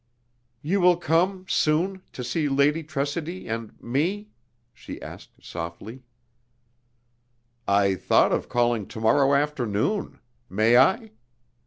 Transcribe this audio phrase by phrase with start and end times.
[0.63, 4.31] "You will come soon to see Lady Tressidy and me?"
[4.73, 6.01] she asked, softly.
[7.67, 10.17] "I thought of calling to morrow afternoon.
[10.49, 11.11] May I?"